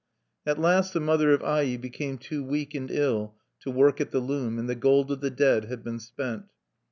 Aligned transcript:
At 0.47 0.57
last 0.59 0.93
the 0.93 0.99
mother 0.99 1.31
of 1.31 1.43
Ai 1.43 1.77
became 1.77 2.17
too 2.17 2.43
weak 2.43 2.73
and 2.73 2.89
ill 2.89 3.35
to 3.59 3.69
work 3.69 4.01
at 4.01 4.09
the 4.09 4.19
loom; 4.19 4.57
and 4.57 4.67
the 4.67 4.73
gold 4.73 5.11
of 5.11 5.21
the 5.21 5.29
dead 5.29 5.65
had 5.65 5.83
been 5.83 5.99
spent. 5.99 6.45